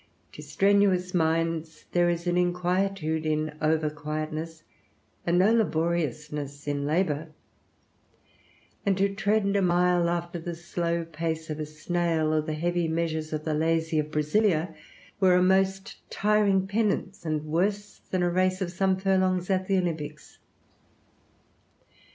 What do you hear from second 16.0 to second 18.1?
tiring penance, and worse